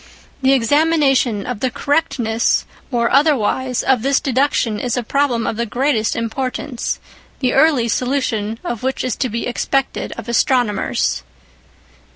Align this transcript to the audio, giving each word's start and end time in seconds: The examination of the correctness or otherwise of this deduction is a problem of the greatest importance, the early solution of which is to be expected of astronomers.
The 0.41 0.53
examination 0.53 1.45
of 1.45 1.59
the 1.59 1.69
correctness 1.69 2.65
or 2.89 3.11
otherwise 3.11 3.83
of 3.83 4.01
this 4.01 4.19
deduction 4.19 4.79
is 4.79 4.97
a 4.97 5.03
problem 5.03 5.45
of 5.45 5.57
the 5.57 5.67
greatest 5.67 6.15
importance, 6.15 6.99
the 7.37 7.53
early 7.53 7.87
solution 7.87 8.57
of 8.63 8.81
which 8.81 9.03
is 9.03 9.15
to 9.17 9.29
be 9.29 9.45
expected 9.45 10.11
of 10.13 10.27
astronomers. 10.27 11.21